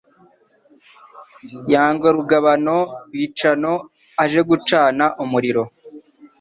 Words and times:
Yanga 1.73 2.05
urugabano, 2.11 2.77
Bicano 3.13 3.73
aje 4.23 4.41
gucana 4.49 5.05
umuriro 5.23 5.63